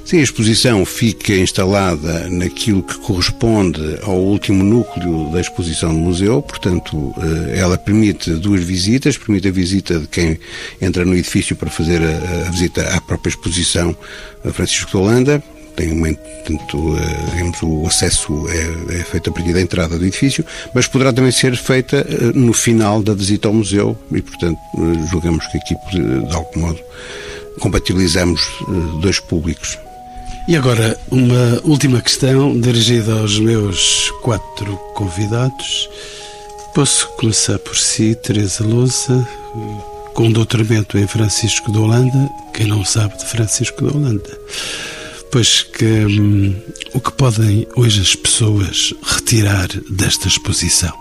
[0.05, 6.43] Sim, a exposição fica instalada naquilo que corresponde ao último núcleo da exposição do museu,
[6.43, 10.39] portanto, eh, ela permite duas visitas, permite a visita de quem
[10.79, 13.97] entra no edifício para fazer a, visita à própria exposição
[14.45, 15.43] a Francisco de Holanda,
[15.75, 20.05] tem uma, portanto, eh, digamos, o acesso é, é, feito a partir da entrada do
[20.05, 24.57] edifício, mas poderá também ser feita eh, no final da visita ao museu e, portanto,
[24.77, 26.79] eh, julgamos que aqui, de algum modo,
[27.59, 28.41] compatibilizamos
[29.01, 29.77] dois públicos.
[30.47, 35.89] E agora, uma última questão dirigida aos meus quatro convidados.
[36.73, 39.27] Posso começar por si, Teresa Lousa,
[40.13, 42.29] com doutoramento em Francisco de Holanda.
[42.53, 44.37] Quem não sabe de Francisco de Holanda?
[45.35, 46.55] Pois que hum,
[46.93, 50.93] o que podem hoje as pessoas retirar desta exposição?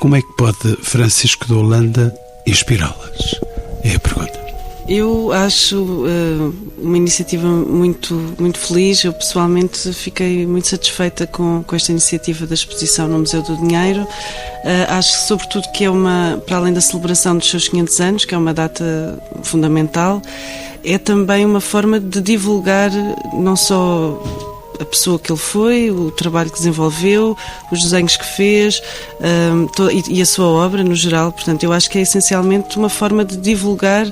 [0.00, 2.10] Como é que pode Francisco de Holanda
[2.46, 3.34] inspirá-las?
[3.82, 4.42] É a pergunta.
[4.88, 9.04] Eu acho uh, uma iniciativa muito, muito feliz.
[9.04, 14.00] Eu pessoalmente fiquei muito satisfeita com, com esta iniciativa da exposição no Museu do Dinheiro.
[14.00, 14.08] Uh,
[14.88, 18.38] acho sobretudo que é uma, para além da celebração dos seus 500 anos, que é
[18.38, 20.22] uma data fundamental,
[20.84, 22.90] é também uma forma de divulgar
[23.32, 24.20] não só
[24.80, 27.36] a pessoa que ele foi, o trabalho que desenvolveu,
[27.70, 28.82] os desenhos que fez
[29.20, 29.68] um,
[30.08, 31.32] e, a sua obra no geral.
[31.32, 34.06] Portanto, eu acho que é essencialmente uma forma de divulgar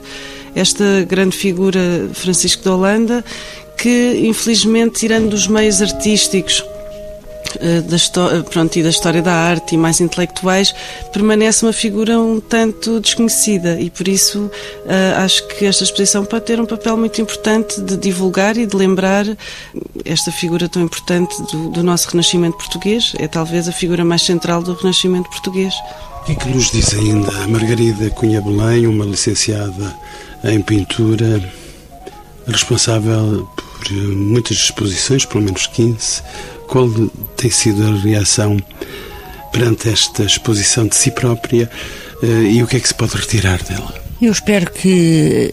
[0.54, 1.80] esta grande figura
[2.12, 3.24] Francisco de Holanda,
[3.76, 6.64] que infelizmente, tirando dos meios artísticos
[7.58, 7.96] da,
[8.36, 10.74] eh, pronto, e da história da arte e mais intelectuais,
[11.12, 16.44] permanece uma figura um tanto desconhecida e por isso uh, acho que esta exposição pode
[16.44, 19.26] ter um papel muito importante de divulgar e de lembrar
[20.04, 23.12] esta figura tão importante do, do nosso Renascimento português.
[23.18, 25.74] É talvez a figura mais central do Renascimento português.
[26.22, 29.94] O que é que nos diz ainda a Margarida Cunha Belém, uma licenciada
[30.44, 31.42] em pintura,
[32.46, 36.22] responsável por muitas exposições, pelo menos 15,
[36.66, 36.88] qual
[37.36, 38.58] tem sido a reação
[39.52, 41.70] perante esta exposição de si própria
[42.22, 43.92] e o que é que se pode retirar dela?
[44.20, 45.50] Eu espero que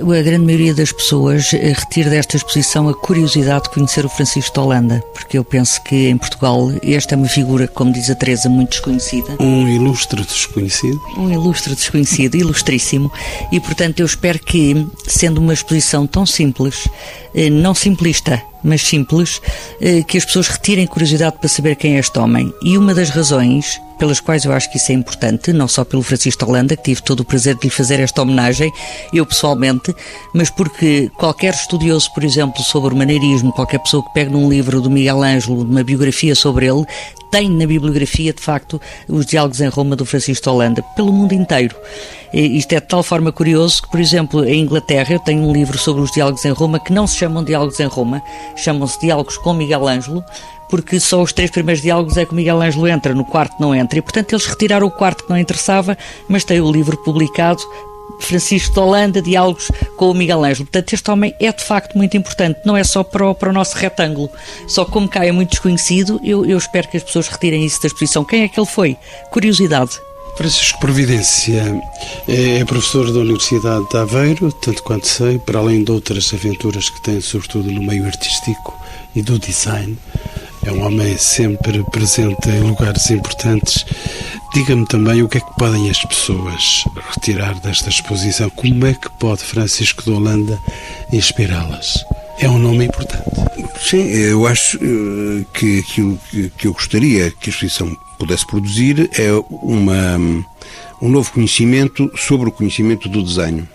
[0.00, 4.52] a grande maioria das pessoas eh, retira desta exposição a curiosidade de conhecer o Francisco
[4.52, 8.14] de Holanda, porque eu penso que em Portugal esta é uma figura, como diz a
[8.14, 9.36] Teresa, muito desconhecida.
[9.40, 11.00] Um ilustre desconhecido.
[11.16, 13.10] Um ilustre desconhecido, ilustríssimo,
[13.50, 16.86] e portanto eu espero que, sendo uma exposição tão simples,
[17.34, 19.40] eh, não simplista, mas simples,
[19.80, 22.52] eh, que as pessoas retirem curiosidade para saber quem é este homem.
[22.62, 26.02] E uma das razões pelas quais eu acho que isso é importante, não só pelo
[26.02, 28.70] Francisco Holanda, que tive todo o prazer de lhe fazer esta homenagem,
[29.12, 29.94] eu pessoalmente,
[30.34, 34.80] mas porque qualquer estudioso, por exemplo, sobre o maneirismo, qualquer pessoa que pegue num livro
[34.80, 36.84] do Miguel Ângelo, uma biografia sobre ele,
[37.30, 41.74] tem na bibliografia, de facto, os diálogos em Roma do Francisco Holanda, pelo mundo inteiro.
[42.32, 45.78] Isto é de tal forma curioso que, por exemplo, em Inglaterra, eu tenho um livro
[45.78, 48.22] sobre os diálogos em Roma que não se chamam diálogos em Roma,
[48.56, 50.24] chamam-se diálogos com Miguel Ângelo,
[50.68, 53.98] porque só os três primeiros diálogos é que Miguel Ângelo entra, no quarto não entra.
[53.98, 55.96] E, portanto, eles retiraram o quarto que não interessava,
[56.28, 57.62] mas tem o livro publicado
[58.20, 60.66] Francisco de Holanda, diálogos com o Miguel Ângelo.
[60.66, 63.52] Portanto, este homem é de facto muito importante, não é só para o, para o
[63.52, 64.30] nosso retângulo.
[64.66, 67.86] Só como cá é muito desconhecido, eu, eu espero que as pessoas retirem isso da
[67.86, 68.24] exposição.
[68.24, 68.96] Quem é que ele foi?
[69.30, 70.05] Curiosidade.
[70.36, 71.82] Francisco Providência
[72.28, 77.02] é professor da Universidade de Aveiro, tanto quanto sei, para além de outras aventuras que
[77.02, 78.78] tem, sobretudo no meio artístico
[79.14, 79.96] e do design.
[80.64, 83.84] É um homem sempre presente em lugares importantes.
[84.52, 86.84] Diga-me também o que é que podem as pessoas
[87.14, 88.50] retirar desta exposição.
[88.50, 90.58] Como é que pode Francisco de Holanda
[91.12, 92.04] inspirá-las?
[92.38, 93.24] É um nome importante.
[93.80, 96.18] Sim, eu acho eh, que aquilo
[96.58, 100.18] que eu gostaria que a exposição pudesse produzir é uma,
[101.00, 103.68] um novo conhecimento sobre o conhecimento do desenho.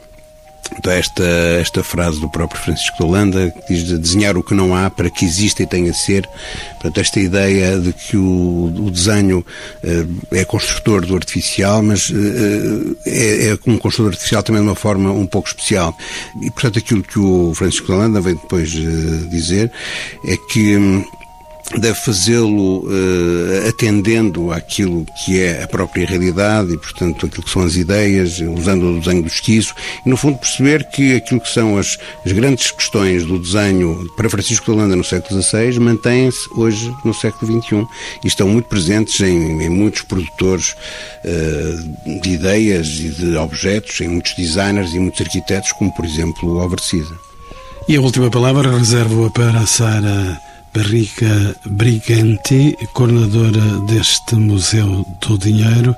[0.78, 1.24] Então, esta,
[1.60, 4.90] esta frase do próprio Francisco de Holanda, que diz de desenhar o que não há
[4.90, 6.28] para que exista e tenha de ser.
[6.74, 12.98] Portanto, esta ideia de que o, o desenho uh, é construtor do artificial, mas uh,
[13.06, 15.96] é, é um construtor artificial também de uma forma um pouco especial.
[16.42, 18.70] E, portanto, aquilo que o Francisco de Holanda vem depois
[19.30, 19.72] dizer
[20.26, 20.78] é que.
[20.78, 21.04] Um,
[21.80, 27.64] deve fazê-lo uh, atendendo àquilo que é a própria realidade e, portanto, aquilo que são
[27.64, 29.74] as ideias, usando o desenho do esquizo,
[30.06, 34.30] e, no fundo, perceber que aquilo que são as, as grandes questões do desenho para
[34.30, 37.88] Francisco de Holanda no século XVI mantêm-se hoje no século XXI
[38.24, 40.76] e estão muito presentes em, em muitos produtores
[41.24, 46.54] uh, de ideias e de objetos, em muitos designers e muitos arquitetos, como, por exemplo,
[46.54, 47.32] o Alvarcida.
[47.88, 50.40] E a última palavra reservo-a para a Sara
[50.74, 55.96] Barriga Briganti, coordenadora deste Museu do Dinheiro,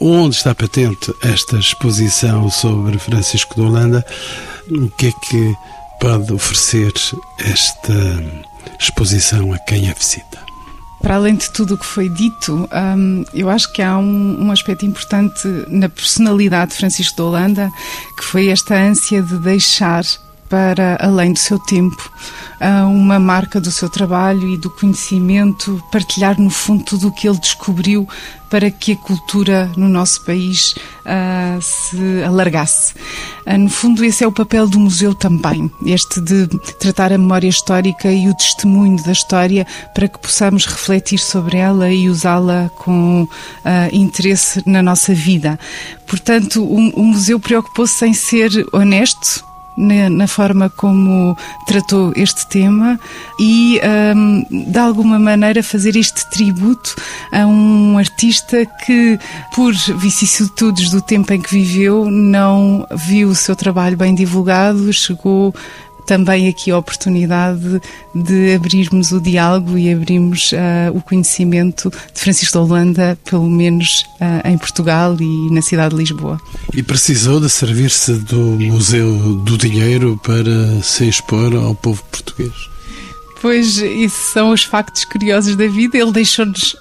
[0.00, 4.04] onde está patente esta exposição sobre Francisco de Holanda.
[4.70, 5.54] O que é que
[6.00, 6.92] pode oferecer
[7.38, 8.24] esta
[8.80, 10.38] exposição a quem a visita?
[11.02, 14.52] Para além de tudo o que foi dito, um, eu acho que há um, um,
[14.52, 17.70] aspecto importante na personalidade de Francisco de Holanda,
[18.16, 20.04] que foi esta ânsia de deixar
[20.52, 22.12] para além do seu tempo,
[22.90, 27.38] uma marca do seu trabalho e do conhecimento, partilhar no fundo tudo o que ele
[27.38, 28.06] descobriu
[28.50, 30.74] para que a cultura no nosso país
[31.06, 32.92] uh, se alargasse.
[33.46, 36.46] Uh, no fundo, esse é o papel do museu também, este de
[36.78, 41.90] tratar a memória histórica e o testemunho da história para que possamos refletir sobre ela
[41.90, 43.28] e usá-la com uh,
[43.90, 45.58] interesse na nossa vida.
[46.06, 52.98] Portanto, o, o museu preocupou-se em ser honesto na, na, forma como tratou este tema
[53.38, 53.80] e,
[54.14, 56.94] um, de alguma maneira, fazer este tributo
[57.32, 59.18] a um artista que,
[59.54, 65.54] por vicissitudes do tempo em que viveu, não viu o seu trabalho bem divulgado, chegou
[66.06, 67.80] também aqui a oportunidade
[68.14, 74.04] de abrirmos o diálogo e abrirmos uh, o conhecimento de Francisco de Holanda, pelo menos
[74.20, 76.40] uh, em Portugal e na cidade de Lisboa.
[76.74, 82.52] E precisou de servir-se do Museu do Dinheiro para se expor ao povo português?
[83.40, 85.98] Pois, isso são os factos curiosos da vida.
[85.98, 86.76] Ele deixou-nos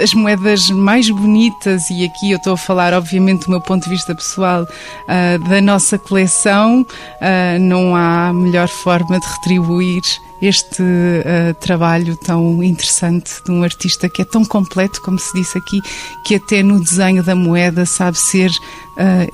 [0.00, 3.90] as moedas mais bonitas, e aqui eu estou a falar, obviamente, do meu ponto de
[3.90, 10.02] vista pessoal, uh, da nossa coleção, uh, não há melhor forma de retribuir
[10.40, 15.56] este uh, trabalho tão interessante de um artista que é tão completo, como se disse
[15.56, 15.80] aqui,
[16.24, 18.50] que até no desenho da moeda sabe ser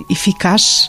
[0.09, 0.89] eficaz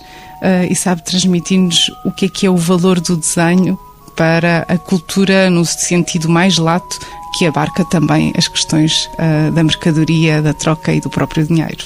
[0.70, 3.80] e sabe transmitir-nos o que é que é o valor do desenho
[4.16, 7.00] para a cultura no sentido mais lato
[7.40, 11.86] que abarca também as questões uh, da mercadoria, da troca e do próprio dinheiro.